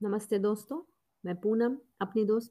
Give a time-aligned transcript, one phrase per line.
[0.00, 0.80] नमस्ते दोस्तों,
[1.24, 2.50] मैं पूनम अपनी दोस्त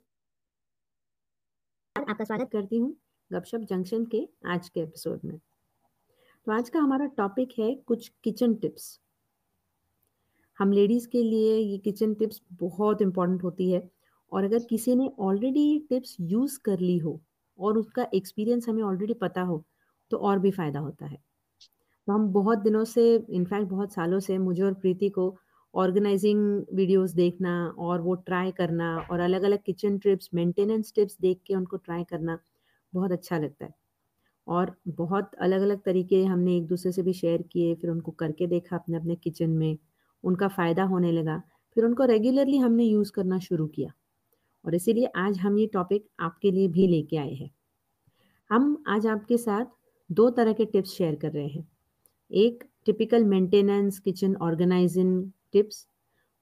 [1.95, 2.89] आपका स्वागत करती हूँ
[3.31, 5.37] गपशप जंक्शन के आज के एपिसोड में।
[6.47, 8.99] तो आज का हमारा टॉपिक है कुछ किचन टिप्स।
[10.59, 13.89] हम लेडीज़ के लिए ये किचन टिप्स बहुत इम्पोर्टेंट होती है
[14.31, 17.19] और अगर किसी ने ऑलरेडी ये टिप्स यूज़ कर ली हो
[17.59, 19.63] और उसका एक्सपीरियंस हमें ऑलरेडी पता हो,
[20.11, 21.23] तो और भी फ़ायदा होता है।
[22.07, 25.35] तो हम बहुत दिनों से इनफैक्ट बहुत सालों से मुझे और प्रीति को
[25.75, 31.55] ऑर्गेनाइजिंग वीडियोस देखना और वो ट्राई करना और अलग-अलग किचन ट्रिप्स मेंटेनेंस टिप्स देख के
[31.55, 32.39] उनको ट्राई करना
[32.93, 33.75] बहुत अच्छा लगता है।
[34.47, 39.15] और बहुत अलग-अलग तरीके हमने एक-दूसरे से भी शेयर किए, फिर उनको करके देखा अपने-अपने
[39.15, 39.77] किचन में,
[40.23, 41.41] उनका फ़ायदा होने लगा,
[41.75, 43.93] फिर उनको रेगुलरली हमने यूज़ करना शुरू किया।
[44.65, 47.51] और इसीलिए आज हम ये टॉपिक आपके लिए भी लेके आए हैं।
[48.49, 49.65] हम आज आपके साथ
[50.11, 51.71] दो तरह के टिप्स शेयर कर रहे हैं।
[52.31, 55.87] एक typical maintenance kitchen organising tips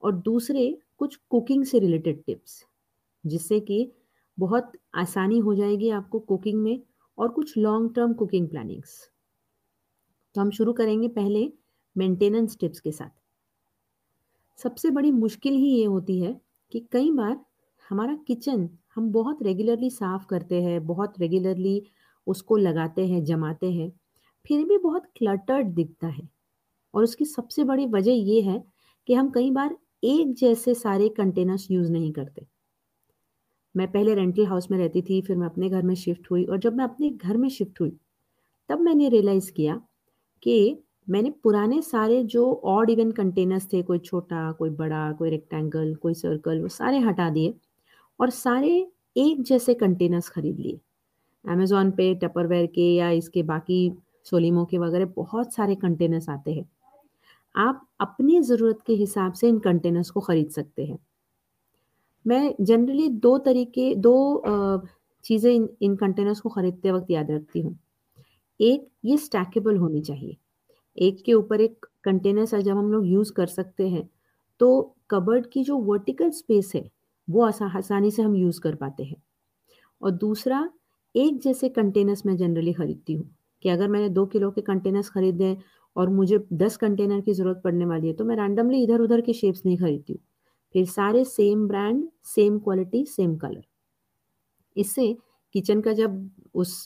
[0.04, 0.66] और दूसरे
[0.98, 2.64] कुछ कुकिंग से रिलेटेड टिप्स,
[3.24, 3.92] जिससे कि
[4.38, 6.82] बहुत आसानी हो जाएगी आपको कुकिंग में
[7.18, 9.02] और कुछ लॉन्ग टर्म कुकिंग प्लानिंग्स
[10.36, 11.52] तो हम शुरू करेंगे पहले
[11.96, 13.10] मेंटेनेंस टिप्स के साथ।
[14.60, 16.34] सबसे बड़ी मुश्किल ही ये होती है
[16.72, 17.40] कि कई बार
[17.90, 21.82] हमारा किचन हम बहुत रेगुलरली साफ़ करते हैं, बहुत रेगुलरली
[22.28, 23.92] उसको लगाते हैं, जमाते हैं,
[24.46, 26.28] फिर भी बहुत क्लटर्ड दिखता है।
[26.94, 28.64] और उसकी सबसे बड़ी वजह ये है
[29.08, 32.46] कि हम कई बार एक जैसे सारे कंटेनर्स यूज़ नहीं करते।
[33.76, 36.58] मैं पहले रेंटल हाउस में रहती थी, फिर मैं अपने घर में शिफ्ट हुई और
[36.58, 37.98] जब मैं अपने घर में शिफ्ट हुई,
[38.70, 39.82] तब मैंने रियलाइज़ किया
[40.44, 45.94] कि मैंने पुराने सारे जो ऑड इवन कंटेनर्स थे, कोई छोटा, कोई बड़ा, कोई रेक्टेंगल
[45.96, 47.54] कोई सर्कल वो सारे हटा दिए
[48.20, 48.76] और सारे
[49.18, 50.80] एक जैसे कंटेनर्स खरीद लिए।
[51.46, 53.92] अमेज़ोन पे टपरवेयर के या इसके बाकी
[54.26, 56.66] सोलीमो के वगैरह बहुत सारे कंटेनर्स आते हैं।
[57.56, 60.98] आप अपनी ज़रूरत के हिसाब से इन कंटेनर्स को ख़रीद सकते हैं।
[62.26, 64.84] मैं जनरली दो तरीके, दो
[65.26, 67.78] चीज़ें इन इन कंटेनर्स को ख़रीदते वक्त याद रखती हूँ।
[68.60, 70.38] एक, ये स्टैकेबल होनी चाहिए।
[70.98, 74.10] एक के ऊपर एक कंटेनर जब हम लोग यूज़ कर सकते हैं
[74.60, 76.90] तो कबर्ड की जो वर्टिकल स्पेस है,
[77.28, 79.22] वो आसानी से हम यूज़ कर पाते हैं।
[80.02, 80.70] और दूसरा,
[81.16, 83.30] एक जैसे कंटेनर्स मैं जनरली ख़रीदती हूँ
[83.64, 85.58] कि अगर मैंने दो किलो के कंटेनर्स ख़रीदे
[85.96, 89.62] और मुझे 10 कंटेनर की ज़रूरत पड़ने वाली है तो मैं रैंडमली इधर-उधर के शेप्स
[89.66, 90.22] नहीं खरीदती हूँ।
[90.76, 93.64] फिर सारे same brand, same quality, same colour.
[94.76, 95.16] इससे
[95.56, 96.84] किचन का जब उस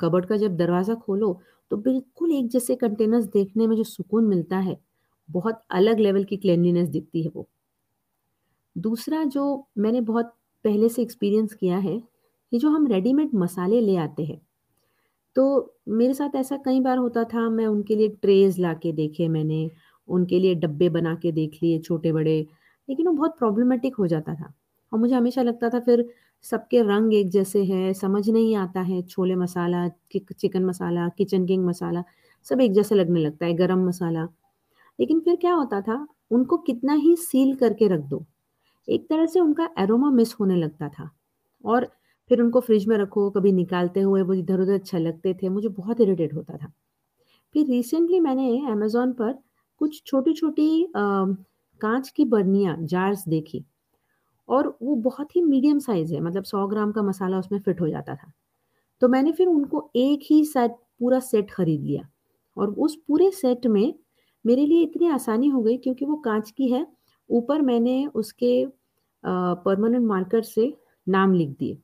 [0.00, 1.38] कबर्ड का जब दरवाज़ा खोलो
[1.70, 4.76] तो बिल्कुल एक जैसे कंटेनर्स देखने में जो सुकून मिलता है,
[5.28, 7.48] बहुत अलग लेवल की क्लीनलीनेस दिखती है वो।
[8.76, 9.42] दूसरा जो
[9.78, 11.98] मैंने बहुत पहले से एक्सपीरियंस किया है,
[12.52, 14.40] कि जो हम रेडीमेड मसाले ले आते हैं
[15.38, 19.28] तो मेरे साथ ऐसा कई बार होता था, मैं उनके लिए ट्रेज़ ला के देखे
[19.28, 19.70] मैंने,
[20.08, 22.46] उनके लिए डब्बे बना के देख लिए छोटे-बड़े,
[22.88, 24.54] लेकिन वो बहुत प्रॉब्लमैटिक हो जाता था
[24.92, 26.08] और मुझे हमेशा लगता था फिर
[26.42, 29.88] सबके रंग एक जैसे हैं, समझ नहीं आता है, chole masala,
[30.38, 32.04] chicken masala, Kitchen King masala,
[32.44, 34.28] सब एक जैसे लगने लगता है, गरम मसाला।
[35.00, 38.24] लेकिन फिर क्या होता था, उनको कितना ही सील करके रख दो,
[38.88, 41.10] एक तरह से उनका एरोमा मिस होने लगता था
[41.64, 41.88] और
[42.30, 46.34] फिर उनको फ्रिज में रखो, कभी निकालते हुए वो इधर-उधर छलकते थे, मुझे बहुत इरिटेट
[46.34, 46.72] होता था।
[47.54, 49.32] फिर रिसेंटली मैंने अमेजोन पर
[49.80, 53.64] कुछ छोटी-छोटी कांच की बर्नियाँ, जार्स देखी
[54.48, 57.88] और वो बहुत ही मीडियम साइज़ है, मतलब सौ ग्राम का मसाला उसमें फिट हो
[57.88, 58.32] जाता था।
[59.02, 60.68] तो मैंने फिर उनको एक ही साथ
[61.00, 62.08] पूरा सेट खरीद लिया
[62.56, 63.94] और उस पूरे सेट में
[64.44, 66.86] मेरे लिए इतनी आसानी हो गई क्योंकि वो कांच की है,
[67.30, 68.66] ऊपर मैंने उसके
[69.24, 70.72] परमानेंट मार्कर से
[71.06, 71.78] नाम लिख दिए।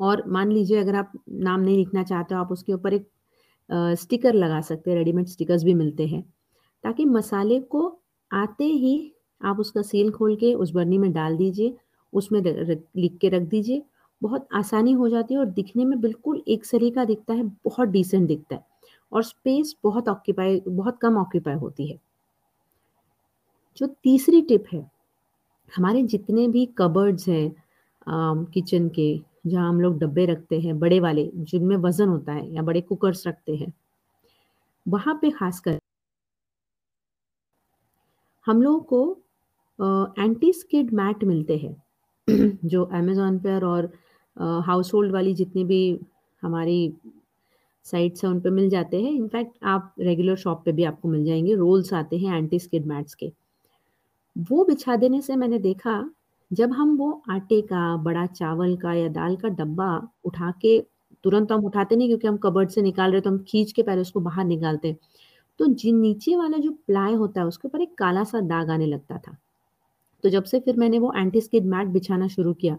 [0.00, 3.08] और मान लीजिए अगर आप नाम नहीं लिखना चाहते हो आप उसके ऊपर एक
[3.98, 6.22] स्टिकर लगा सकते हैं, रेडीमेड स्टिकर्स भी मिलते हैं,
[6.84, 8.00] ताकि मसाले को
[8.30, 11.76] आते ही आप उसका सील खोल के उस बर्नी में डाल दीजिए,
[12.12, 13.82] उसमें लिख के रख दीजिए,
[14.22, 18.26] बहुत आसानी हो जाती है और दिखने में बिल्कुल एक सरीका दिखता है, बहुत डिसेंट
[18.28, 18.64] दिखता है
[19.12, 21.98] और स्पेस बहुत ऑक्यूपाई बहुत कम ऑक्यूपाई होती है।
[23.78, 24.90] जो तीसरी टिप है,
[25.72, 29.12] हमारे जितने भी कबर्ड्स हैं किचन के
[29.44, 33.26] जहाँ हम लोग डब्बे रखते हैं बड़े वाले, जिनमें वज़न होता है या बड़े कुकर्स
[33.26, 33.72] रखते हैं।
[34.86, 35.78] वहाँ पे ख़ासकर
[38.46, 41.74] हम लोगों को एंटी स्किड मैट मिलते हैं,
[42.64, 43.92] जो अमेज़न पर और
[44.66, 45.98] हाउस होल्ड वाली जितनी भी
[46.42, 46.92] हमारी
[47.86, 51.24] साइट्स हैं, उन पे मिल जाते हैं। इनफैक्ट आप रेगुलर शॉप पे भी आपको मिल
[51.24, 53.32] जाएँगे रोल्स आते हैं एंटी स्किड मैट्स के।
[54.36, 55.98] वो बिछा देने से मैंने देखा
[56.52, 60.80] जब हम वो आटे का, बड़ा चावल का या दाल का डब्बा उठा के
[61.24, 64.00] तुरंत हम उठाते नहीं क्योंकि हम कबर्ड से निकाल रहे तो हम खींच के पहले
[64.00, 64.96] उसको बाहर निकालते।
[65.58, 69.18] तो जी नीचे वाला जो प्लाई होता है उसके ऊपर एक काला-सा दाग आने लगता
[69.18, 69.36] था।
[70.24, 72.78] तो जब से फिर मैंने वो एंटी स्किड मैट बिछाना शुरू किया,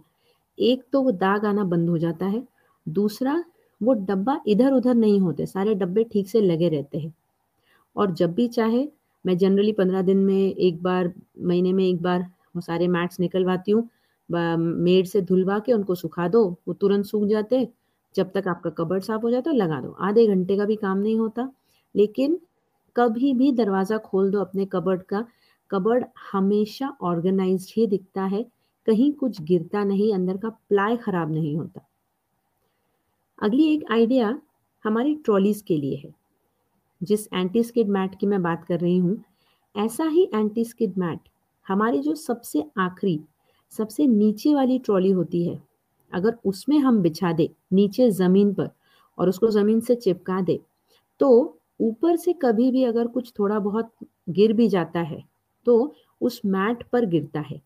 [0.59, 2.43] एक तो वो दाग आना बंद हो जाता है,
[2.89, 3.43] दूसरा
[3.83, 7.13] वो डब्बा इधर-उधर नहीं होते, सारे डब्बे ठीक से लगे रहते हैं।
[7.95, 8.89] और जब भी चाहे
[9.25, 13.71] मैं जनरली 15 दिन में 1 बार, महीने में 1 बार वो सारे मैट्स निकलवाती
[13.71, 13.89] हूँ।
[14.29, 17.67] मेड से धुलवा के उनको सुखा दो, वो तुरंत सूख जाते
[18.15, 20.97] जब तक आपका कबर्ड साफ़ हो जाता है लगा दो। आधे घंटे का भी काम
[20.97, 21.49] नहीं होता,
[21.95, 22.39] लेकिन
[22.95, 25.25] कभी भी दरवाज़ा खोल दो अपने कबर्ड का,
[25.71, 28.43] कबर्ड हमेशा ऑर्गेनाइज ही दिखता है,
[28.87, 31.85] कहीं कुछ गिरता नहीं, अंदर का प्लाई खराब नहीं होता।
[33.39, 34.39] अगली एक आइडिया
[34.85, 36.13] हमारी ट्रॉलीज़ के लिए है।
[37.01, 39.17] जिस एंटी स्किड मैट की मैं बात कर रही हूँ,
[39.75, 41.19] ऐसा ही एंटी स्किड मैट
[41.69, 43.21] हमारी जो सबसे आखिरी,
[43.71, 45.61] सबसे नीचे वाली ट्रॉली होती है,
[46.13, 48.69] अगर उसमें हम बिछा दें, नीचे ज़मीन पर
[49.17, 50.57] और उसको ज़मीन से चिपका दें,
[51.19, 53.91] तो ऊपर से कभी भी अगर कुछ थोड़ा बहुत
[54.29, 55.23] गिर भी जाता है,
[55.65, 57.61] तो उस मैट पर गिरता है।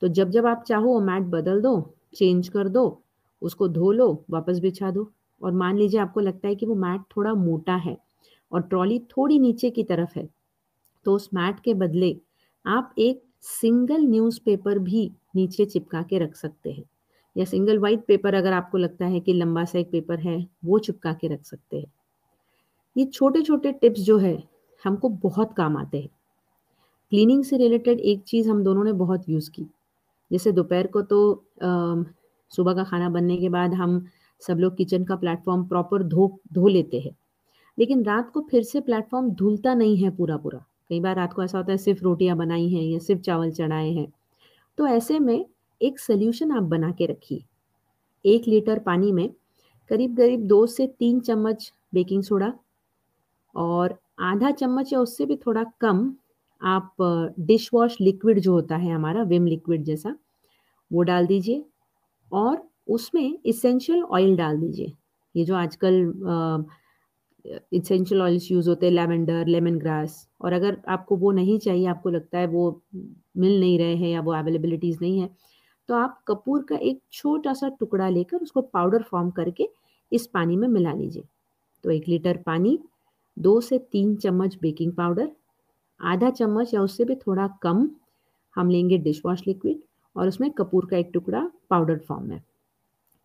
[0.00, 3.02] तो जब-जब आप चाहो वो मैट बदल दो, चेंज कर दो,
[3.42, 5.12] उसको धो लो, वापस बिछा दो
[5.42, 7.98] और मान लीजिए आपको लगता है कि वो मैट थोड़ा मोटा है
[8.52, 10.28] और ट्रॉली थोड़ी नीचे की तरफ़ है,
[11.04, 12.20] तो उस मैट के बदले
[12.66, 16.84] आप एक सिंगल न्यूज़पेपर भी नीचे चिपका के रख सकते हैं
[17.36, 20.78] या सिंगल वाइट पेपर अगर आपको लगता है कि लंबा सा एक पेपर है, वो
[20.78, 21.92] चिपका के रख सकते हैं।
[22.96, 24.42] ये छोटे-छोटे टिप्स जो है,
[24.84, 26.08] हमको बहुत काम आते हैं।
[27.12, 29.66] क्लीनिंग से रिलेटेड एक चीज़ हम दोनों ने बहुत यूज़ की।
[30.30, 31.20] जैसे दोपहर को तो
[32.52, 34.06] सुबह का खाना बनने के बाद हम
[34.42, 37.16] सब लोग किचन का प्लेटफ़ॉर्म प्रॉपर धो धो लेते हैं।
[37.78, 41.58] लेकिन रात को फिर से प्लेटफ़ॉर्म धुलता नहीं है पूरा-पूरा। कई बार रात को ऐसा
[41.58, 44.06] होता है सिर्फ़ रोटियाँ बनाई हैं या सिर्फ़ चावल चढ़ाए हैं।
[44.78, 45.46] तो ऐसे में
[45.80, 47.44] एक सॉल्यूशन आप बना के रखिए।
[48.24, 49.28] 1 लीटर पानी में
[49.90, 52.52] करीब-करीब 2 से 3 चम्मच बेकिंग सोडा
[53.54, 56.14] और आधा चम्मच या उससे भी थोड़ा कम
[56.60, 56.96] आप
[57.40, 60.16] डिश वॉश लिक्विड जो होता है हमारा विम लिक्विड जैसा,
[60.90, 61.64] वो डाल दीजिए
[62.32, 64.92] और उसमें इसेंशियल ऑयल डाल दीजिए।
[65.34, 66.02] ये जो आजकल
[67.46, 72.10] एसेंशियल ऑयल्स यूज़ होते हैं लैवेंडर, लेमन ग्रास और अगर आपको वो नहीं चाहिए, आपको
[72.10, 72.82] लगता है वो
[73.36, 75.30] मिल नहीं रहे हैं या वो अवेलेबिलिटीज़ नहीं है,
[75.88, 79.68] तो आप कपूर का एक छोटा-सा टुकड़ा लेकर उसको पाउडर फ़ॉर्म करके
[80.12, 81.22] इस पानी में मिला लीजिए।
[81.84, 82.78] तो एक लीटर पानी,
[83.38, 85.32] दो से तीन चम्मच बेकिंग पाउडर,
[86.00, 87.90] आधा चम्मच या उससे भी थोड़ा कम
[88.56, 89.78] हम लेंगे डिश वॉश लिक्विड
[90.16, 92.40] और उसमें कपूर का एक टुकड़ा पाउडर फ़ॉर्म में।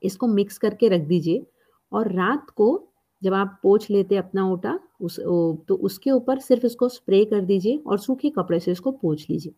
[0.04, 1.46] इसको मिक्स करके रख दीजिए
[1.92, 2.88] और रात को
[3.22, 7.42] जब आप पोछ लेते अपना ओटा उस ओ तो उसके ऊपर सिर्फ़ इसको स्प्रे कर
[7.42, 9.54] दीजिए और सूखे कपड़े से इसको पोछ लीजिए।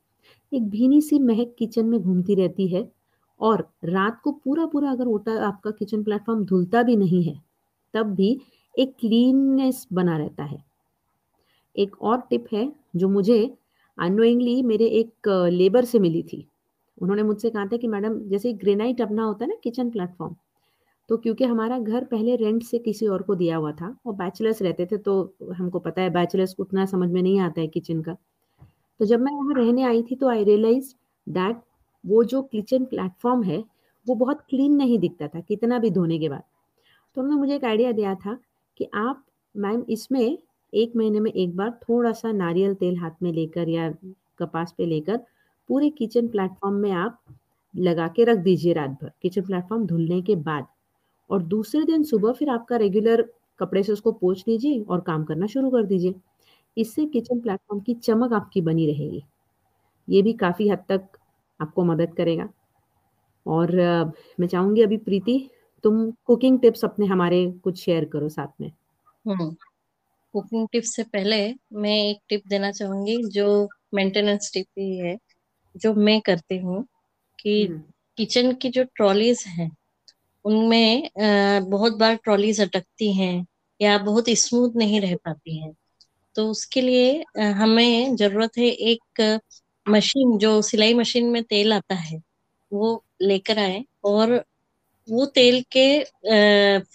[0.52, 2.88] एक भीनी-सी महक किचन में घूमती रहती है
[3.40, 7.40] और रात को पूरा-पूरा अगर ओटा आपका किचन प्लेटफ़ॉर्म धुलता भी नहीं है,
[7.94, 8.40] तब भी
[8.76, 10.64] एक क्लीननेस बना रहता है।
[11.76, 13.40] एक और टिप है जो मुझे
[13.98, 16.48] अननोइंगली मेरे एक लेबर से मिली थी।
[16.98, 20.36] उन्होंने मुझसे कहा था कि मैडम जैसे ग्रेनाइट अपना होता है ना किचन प्लेटफ़ॉर्म,
[21.10, 24.62] तो क्योंकि हमारा घर पहले रेंट से किसी और को दिया हुआ था और बैचलर्स
[24.62, 25.14] रहते थे तो
[25.54, 28.14] हमको पता है बैचलर्स को उतना समझ में नहीं आता है किचन का।
[29.00, 30.94] तो जब मैं वहाँ रहने आई थी तो आई रियलाइज़
[31.28, 31.62] दैट
[32.04, 33.64] वो जो किचन प्लेटफ़ॉर्म है,
[34.08, 36.44] वो बहुत क्लीन नहीं दिखता था कितना भी धोने के बाद।
[37.18, 38.38] तो उन्होंने मुझे एक आइडिया दिया था
[38.78, 39.26] कि आप
[39.56, 40.38] मैम इसमें
[40.74, 43.90] एक महीने में एक बार थोड़ा-सा नारियल तेल हाथ में लेकर या
[44.40, 45.18] कपास पे लेकर
[45.70, 47.20] पूरे किचन प्लेटफ़ॉर्म में आप
[47.76, 50.68] लगा के रख दीजिए रात भर, किचन प्लेटफ़ॉर्म धुलने के बाद
[51.30, 53.22] और दूसरे दिन सुबह फिर आपका रेगुलर
[53.60, 56.16] कपड़े से उसको पोंछ लीजिए और काम करना शुरू कर दीजिए।
[56.78, 59.24] इससे किचन प्लेटफ़ॉर्म की चमक आपकी बनी रहेगी।
[60.08, 61.20] ये भी काफ़ी हद तक
[61.60, 62.50] आपको मदद करेगा।
[63.46, 63.76] और
[64.40, 65.40] मैं चाहूँगी अभी प्रीति
[65.84, 68.72] तुम कुकिंग टिप्स अपने हमारे कुछ शेयर करो साथ में।
[70.34, 71.38] कुकिंग टिप्स से पहले
[71.76, 73.48] मैं एक टिप देना चाहूँगी जो
[73.94, 75.18] मेंटेनेंस टिप ही है,
[75.76, 76.84] जो मैं करती हूँ
[77.40, 77.68] कि
[78.18, 79.70] किचन की जो ट्रॉलीज़ हैं,
[80.46, 81.10] उनमें
[81.70, 83.46] बहुत बार ट्रॉलीज़ अटकती हैं
[83.80, 85.74] या बहुत स्मूथ नहीं रह पाती हैं।
[86.36, 89.40] तो उसके लिए हमें ज़रूरत है एक
[89.86, 92.22] मशीन जो सिलाई मशीन में तेल आता है,
[92.72, 94.34] वो लेकर आए और
[95.08, 95.88] वो तेल के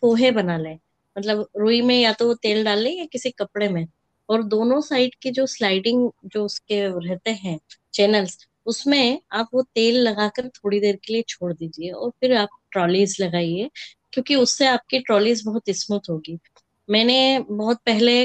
[0.01, 0.79] पोहे बना लें।
[1.17, 3.87] मतलब रुई में या तो वो तेल डाल लें या किसी कपड़े में
[4.29, 7.59] और दोनों साइड की जो स्लाइडिंग जो उसके रहते हैं
[7.95, 12.49] चैनल्स, उसमें आप वो तेल लगाकर थोड़ी देर के लिए छोड़ दीजिए और फिर आप
[12.75, 13.71] ट्रॉलीज़ लगाइए,
[14.12, 16.38] क्योंकि उससे आपकी ट्रॉलीज़ बहुत स्मूथ होगी।
[16.88, 17.19] मैंने
[17.50, 18.23] बहुत पहले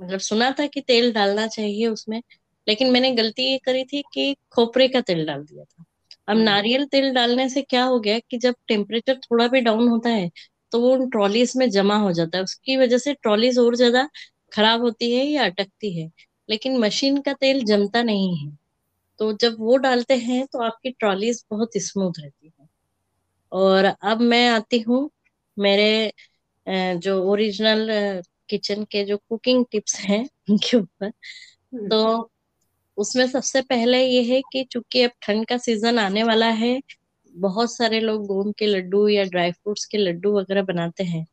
[0.00, 2.22] मतलब सुना था कि तेल डालना चाहिए उसमें,
[2.66, 5.84] लेकिन मैंने गलती ये करी थी कि खोपरे का तेल डाल दिया था।
[6.28, 10.10] अब नारियल तेल डालने से क्या हो गया कि जब टेम्परेचर थोड़ा भी डाउन होता
[10.10, 10.30] है,
[10.72, 14.08] तो वो उन ट्रॉलीज़ में जमा हो जाता है। उसकी वजह से ट्रॉलीज़ और ज़्यादा
[14.52, 16.10] खराब होती है या अटकती है,
[16.48, 18.50] लेकिन मशीन का तेल जमता नहीं है।
[19.20, 22.55] तो जब वो डालते हैं तो आपकी ट्रॉलीज बहुत स्मूथ रहती है
[23.52, 25.10] और अब मैं आती हूँ
[25.56, 26.12] मेरे
[26.66, 27.88] जो ओरिजिनल
[28.48, 32.30] किचन के जो कुकिंग टिप्स हैं उनके ऊपर। हम्म। तो
[32.98, 36.80] उसमें सबसे पहले ये है कि चूँकि अब ठंड का सीज़न आने वाला है
[37.34, 41.26] बहुत सारे लोग गोंद के लड्डू या ड्राई फ्रूट्स के लड्डू वगैरह बनाते हैं।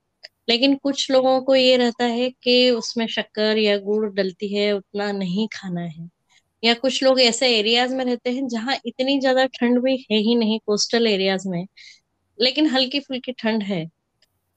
[0.50, 5.12] लेकिन कुछ लोगों को ये रहता है कि उसमें शक्कर या गुड़ डलती है उतना
[5.12, 6.10] नहीं खाना है।
[6.64, 10.36] या कुछ लोग ऐसे एरियाज़ में रहते हैं जहाँ इतनी ज़्यादा ठंड भी है ही
[10.36, 11.66] नहीं कोस्टल एरियाज़ में
[12.40, 13.86] लेकिन हल्की फुल्की ठंड है।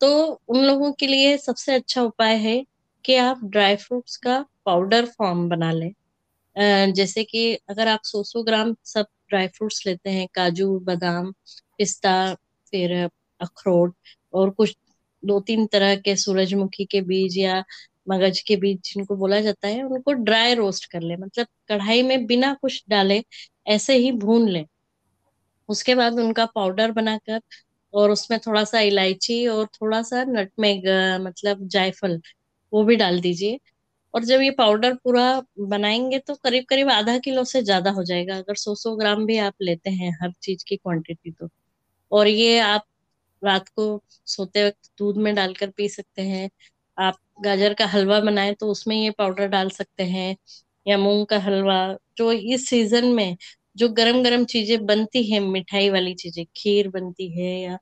[0.00, 0.08] तो
[0.48, 2.64] उन लोगों के लिए सबसे अच्छा उपाय है
[3.04, 5.92] कि आप ड्राई फ्रूट्स का पाउडर फॉर्म बना लें।
[6.92, 11.32] जैसे कि अगर आप सौ सौ ग्राम सब ड्राई फ्रूट्स लेते हैं, काजू, बादाम,
[11.78, 12.34] पिस्ता,
[12.72, 12.92] फिर
[13.40, 13.94] अखरोट
[14.34, 14.76] और कुछ
[15.22, 17.62] दो तीन तरह के सूरजमुखी के बीज या
[18.08, 22.26] मगज के बीज जिनको बोला जाता है, उनको ड्राई रोस्ट कर ले। मतलब कढ़ाई में
[22.26, 23.22] बिना कुछ डाले
[23.68, 24.64] ऐसे ही भून ले।
[25.68, 27.40] उसके बाद उनका पाउडर बनाकर
[27.96, 30.88] और उसमें थोड़ा सा इलायची और थोड़ा सा नटमेग
[31.22, 32.20] मतलब जायफल,
[32.72, 33.58] वो भी डाल दीजिए।
[34.14, 35.24] और जब ये पाउडर पूरा
[35.62, 39.38] बनाएँगे तो करीब करीब आधा किलो से ज़्यादा हो जाएगा। अगर सौ सौ ग्राम भी
[39.40, 41.48] आप लेते हैं हर चीज़ की क्वांटिटी तो।
[42.12, 42.84] और ये आप
[43.42, 46.50] रात को सोते वक्त दूध में डालकर पी सकते हैं।
[46.98, 50.36] आप गाजर का हलवा बनाए तो उसमें ये पाउडर डाल सकते हैं
[50.86, 53.36] या मूंग का हलवा, जो इस सीज़न में
[53.76, 57.78] जो गरम गरम चीज़ें बनती है, मिठाई वाली चीज़ें, खीर बनती है या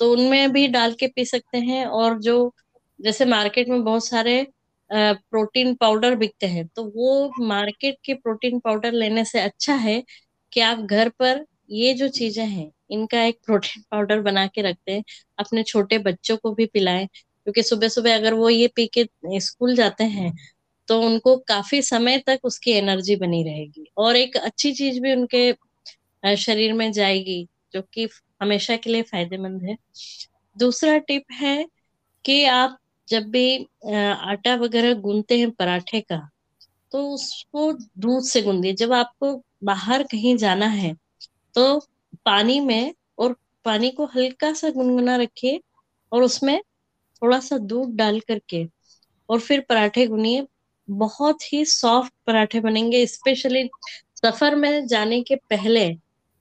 [0.00, 2.52] तो उनमें भी डाल के पी सकते हैं और जो,
[3.00, 4.46] जैसे मार्केट में बहुत सारे
[4.90, 10.02] प्रोटीन पाउडर बिकते हैं तो वो मार्केट के प्रोटीन पाउडर लेने से अच्छा है
[10.52, 14.92] कि आप घर पर ये जो चीज़ें हैं, इनका एक प्रोटीन पाउडर बना के रखते
[14.92, 15.02] हैं,
[15.38, 19.06] अपने छोटे बच्चों को भी पिलाएँ, क्योंकि सुबह सुबह अगर वो ये पी के
[19.40, 20.32] स्कूल जाते हैं
[20.92, 26.36] तो उनको काफ़ी समय तक उसकी एनर्जी बनी रहेगी। और एक अच्छी चीज़ भी उनके
[26.36, 28.08] शरीर में जाएगी, जो कि
[28.42, 29.76] हमेशा के लिए फ़ायदेमंद है।
[30.56, 31.66] दूसरा टिप है
[32.24, 33.56] कि आप जब भी
[33.94, 36.28] आटा वगैरह गूंदते हैं पराठे का
[36.92, 39.34] तो उसको दूध से गूंदिए जब आपको
[39.64, 40.94] बाहर कहीं जाना है
[41.54, 41.80] तो
[42.24, 45.60] पानी में और पानी को हल्का सा गुनगुना रखिए
[46.12, 46.60] और उसमें
[47.22, 48.66] थोड़ा सा दूध डाल करके
[49.28, 50.46] और फिर पराठे गुनिए
[50.88, 53.68] बहुत ही सॉफ्ट पराठे बनेंगे स्पेशली
[54.16, 55.88] सफ़र में जाने के पहले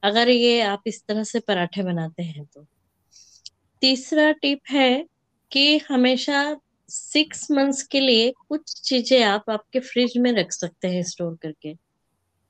[0.04, 2.66] अगर ये आप इस तरह से पराठे बनाते हैं तो।
[3.82, 5.06] तीसरा टिप है
[5.52, 6.58] कि हमेशा
[6.90, 11.74] सिक्स मंथ्स के लिए कुछ चीज़ें आप आपके फ्रिज में रख सकते हैं स्टोर करके।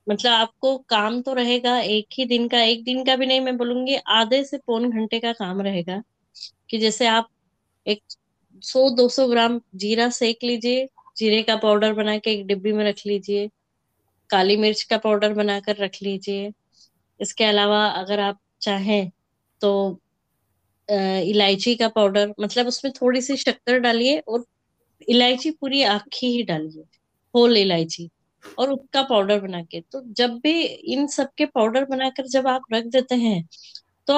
[0.08, 3.58] मतलब आपको काम तो रहेगा एक ही दिन का, एक दिन का भी नहीं मैं
[3.58, 6.02] बोलूँगी, आधे से पौन घंटे का काम रहेगा
[6.70, 7.28] कि जैसे आप
[7.86, 8.02] एक
[8.64, 10.88] सौ दो सौ ग्राम जीरा सेक लीजिए
[11.22, 13.48] जीरे का पाउडर बना के एक डिब्बी में रख लीजिए,
[14.30, 16.52] काली मिर्च का पाउडर बनाकर रख लीजिए।
[17.20, 19.10] इसके अलावा अगर आप चाहें
[19.62, 20.00] तो
[20.90, 24.44] इलायची का पाउडर मतलब उसमें थोड़ी सी शक्कर डालिए और
[25.08, 26.84] इलायची पूरी आखी ही डालिए
[27.34, 28.10] होल इलायची,
[28.44, 32.62] और उसका पाउडर बना के तो जब भी इन सब के पाउडर बनाकर जब आप
[32.74, 33.44] रख देते हैं
[34.08, 34.14] तो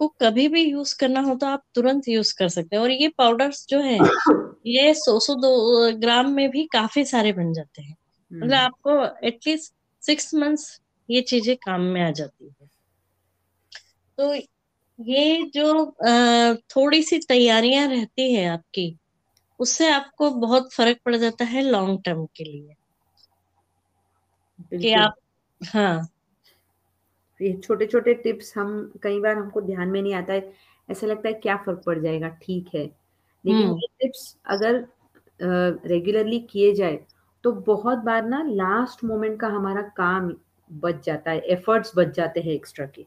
[0.00, 3.08] आपको कभी भी यूज़ करना हो तो आप तुरंत यूज़ कर सकते हैं। और ये
[3.18, 3.98] पाउडर्स जो है
[4.66, 5.50] ये सौ सौ दो
[6.00, 7.96] ग्राम में भी काफ़ी सारे बन जाते हैं।
[8.42, 10.68] मतलब हम्म। आपको एटलीस्ट सिक्स मंथ्स
[11.08, 12.68] ये चीज़ें काम में आ जाती है।
[14.18, 14.34] तो
[14.98, 15.72] ये जो
[16.70, 18.86] थोड़ी सी तैयारियाँ रहती है आपकी
[19.60, 22.74] उससे आपको बहुत फ़र्क पड़ जाता है लॉन्ग टर्म के लिए।
[24.72, 25.14] कि आप
[25.60, 26.06] हाँ।
[27.40, 30.52] ये छोटे छोटे टिप्स हम कई बार हमको ध्यान में नहीं आता है
[30.88, 32.84] ऐसा लगता है क्या फ़र्क पड़ जाएगा ठीक है।
[33.44, 34.84] लेकिन हम्म। ये टिप्स अगर
[35.88, 36.98] रेगुलरली किए जाए
[37.44, 40.32] तो बहुत बार ना लास्ट मोमेंट का हमारा काम
[40.70, 43.06] बच जाता है एफर्ट्स बच जाते हैं एक्स्ट्रा के।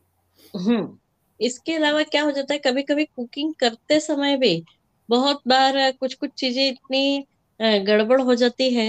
[0.58, 0.98] हम्म।
[1.40, 4.64] इसके अलावा क्या हो जाता है कभी कभी कुकिंग करते समय भी
[5.10, 7.26] बहुत बार कुछ कुछ चीज़ें इतनी
[7.60, 8.88] गड़बड़ हो जाती है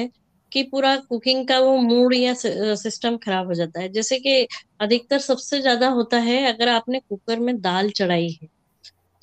[0.52, 4.47] कि पूरा कुकिंग का वो मूड या सिस्टम खराब हो जाता है जैसे कि
[4.81, 8.49] अधिकतर सबसे ज़्यादा होता है अगर आपने कुकर में दाल चढ़ाई है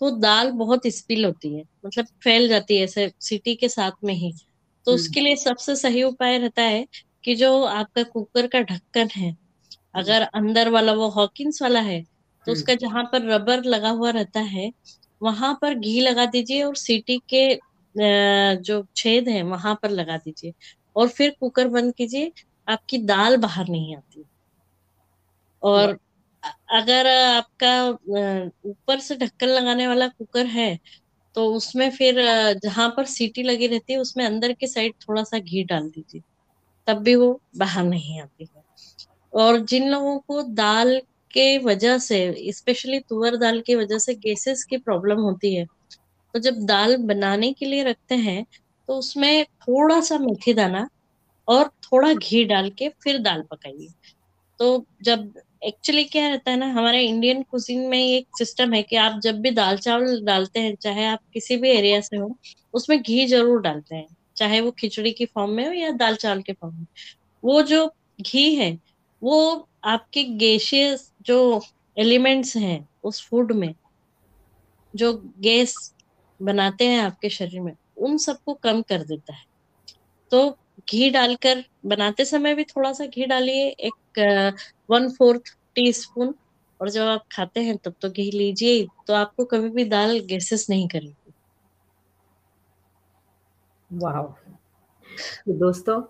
[0.02, 4.14] तो दाल बहुत स्पिल होती है मतलब फैल जाती है ऐसे सीटी के साथ में
[4.14, 6.86] ही तो हम्म। उसके लिए सबसे सही उपाय रहता है
[7.24, 12.04] कि जो आपका कुकर का ढक्कन है हम्म। अगर अंदर वाला वो हॉकिंस वाला है
[12.48, 14.72] तो उसका जहाँ पर रबर लगा हुआ रहता है
[15.22, 17.48] वहाँ पर घी लगा दीजिए और सीटी के
[18.64, 20.54] जो छेद है वहाँ पर लगा दीजिए
[20.96, 22.32] और फिर कुकर बंद कीजिए
[22.68, 24.26] आपकी दाल बाहर नहीं आती।
[25.64, 25.98] और
[26.72, 27.72] अगर आपका
[28.66, 30.78] ऊपर से ढक्कन लगाने वाला कुकर है
[31.36, 32.16] तो उसमें फिर
[32.64, 36.22] जहाँ पर सीटी लगी रहती है उसमें अंदर की साइड थोड़ा सा घी डाल दीजिए।
[36.88, 38.64] तब भी वो बाहर नहीं आती है।
[39.34, 41.00] और जिन लोगों को दाल
[41.34, 45.66] के वजह से स्पेशली तुअर दाल की वजह से गैसेस की प्रॉब्लम होती है
[46.34, 48.46] तो जब दाल बनाने के लिए रखते हैं
[48.88, 50.88] तो उसमें थोड़ा सा मेथी दाना
[51.48, 53.88] और थोड़ा घी डाल के फिर दाल पकाइए।
[54.60, 58.96] तो जब एक्चुअली क्या रहता है ना, हमारे इंडियन कुजिन में एक सिस्टम है कि
[58.96, 62.36] आप जब भी दाल चावल डालते हैं, चाहे आप किसी भी एरिया से हो,
[62.74, 66.42] उसमें घी ज़रूर डालते हैं, चाहे वो खिचड़ी की फॉर्म में हो या दाल चावल
[66.42, 66.86] के फॉर्म में।
[67.44, 67.88] वो जो
[68.22, 68.78] घी है,
[69.22, 71.62] वो आपके गैशियस जो
[71.98, 73.74] एलिमेंट्स हैं, उस फ़ूड में,
[74.94, 75.76] जो गैस
[76.42, 79.44] बनाते हैं आपके शरीर में उन सबको कम कर देता है।
[80.32, 80.50] तो
[80.90, 86.34] घी डालकर बनाते समय भी थोड़ा सा घी डालिए, एक वन फोर्थ टी स्पून
[86.80, 90.66] और जब आप खाते हैं तब तो घी लीजिए तो आपको कभी भी दाल गैसेस
[90.70, 91.34] नहीं करेगी।
[93.90, 94.22] वाह
[95.44, 96.02] तो दोस्तों,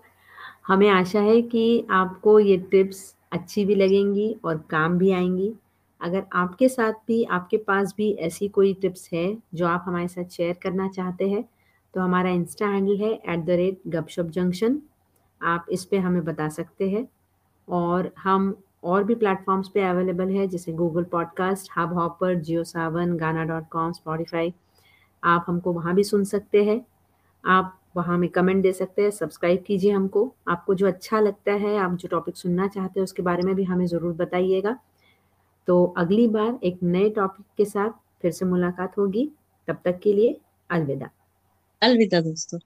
[0.66, 5.52] हमें आशा है कि आपको ये टिप्स अच्छी भी लगेंगी और काम भी आएँगी।
[6.00, 10.28] अगर आपके साथ भी, आपके पास भी ऐसी कोई टिप्स है जो आप हमारे साथ
[10.28, 11.44] शेयर करना चाहते हैं
[11.96, 14.78] तो हमारा इंस्टा हैंडल है at the rate Gupshup Junction
[15.40, 17.06] आप इस पर हमें बता सकते हैं।
[17.68, 23.44] और हम और भी प्लेटफॉर्म्स पे अवेलेबल है, जैसे Google podcast Hubhopper Jio Saavn Gaana
[23.44, 24.52] dot com Spotify
[25.22, 26.80] आप हमको वहाँ भी सुन सकते हैं।
[27.44, 31.76] आप वहाँ में कमेंट दे सकते हैं सब्सक्राइब कीजिए हमको। आपको जो अच्छा लगता है,
[31.78, 34.78] आप जो टॉपिक सुनना चाहते हैं, उसके बारे में भी हमें ज़रूर बताइएगा।
[35.68, 37.90] तो अगली बार एक नए टॉपिक के साथ
[38.22, 39.30] फिर से मुलाकात होगी।
[39.68, 41.15] तब तक के लिए अलविदा।
[41.82, 42.58] अलविदा दोस्तों